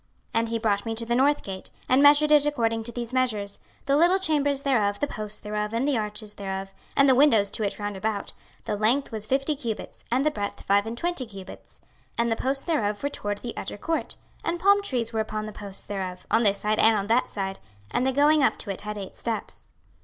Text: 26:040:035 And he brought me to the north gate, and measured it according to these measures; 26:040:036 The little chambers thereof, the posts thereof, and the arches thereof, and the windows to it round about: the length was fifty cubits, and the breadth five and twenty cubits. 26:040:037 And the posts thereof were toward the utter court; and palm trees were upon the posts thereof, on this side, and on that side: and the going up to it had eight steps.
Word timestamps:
26:040:035 0.33 0.39
And 0.39 0.49
he 0.49 0.57
brought 0.57 0.85
me 0.87 0.95
to 0.95 1.05
the 1.05 1.15
north 1.15 1.43
gate, 1.43 1.69
and 1.87 2.01
measured 2.01 2.31
it 2.31 2.47
according 2.47 2.81
to 2.85 2.91
these 2.91 3.13
measures; 3.13 3.59
26:040:036 3.85 3.85
The 3.85 3.97
little 3.97 4.17
chambers 4.17 4.63
thereof, 4.63 4.99
the 4.99 5.05
posts 5.05 5.39
thereof, 5.39 5.73
and 5.75 5.87
the 5.87 5.95
arches 5.99 6.33
thereof, 6.33 6.73
and 6.97 7.07
the 7.07 7.13
windows 7.13 7.51
to 7.51 7.63
it 7.63 7.77
round 7.77 7.95
about: 7.95 8.33
the 8.65 8.75
length 8.75 9.11
was 9.11 9.27
fifty 9.27 9.55
cubits, 9.55 10.03
and 10.11 10.25
the 10.25 10.31
breadth 10.31 10.63
five 10.63 10.87
and 10.87 10.97
twenty 10.97 11.27
cubits. 11.27 11.81
26:040:037 12.17 12.17
And 12.17 12.31
the 12.31 12.35
posts 12.35 12.63
thereof 12.63 13.03
were 13.03 13.09
toward 13.09 13.37
the 13.43 13.55
utter 13.55 13.77
court; 13.77 14.15
and 14.43 14.59
palm 14.59 14.81
trees 14.81 15.13
were 15.13 15.19
upon 15.19 15.45
the 15.45 15.51
posts 15.53 15.83
thereof, 15.83 16.25
on 16.31 16.41
this 16.41 16.57
side, 16.57 16.79
and 16.79 16.97
on 16.97 17.05
that 17.05 17.29
side: 17.29 17.59
and 17.91 18.03
the 18.03 18.11
going 18.11 18.41
up 18.41 18.57
to 18.57 18.71
it 18.71 18.81
had 18.81 18.97
eight 18.97 19.13
steps. 19.15 19.67